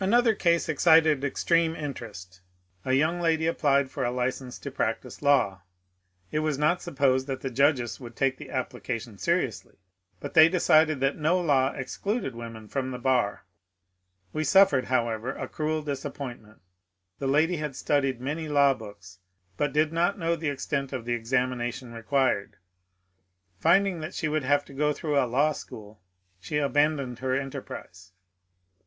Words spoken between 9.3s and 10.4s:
ously, but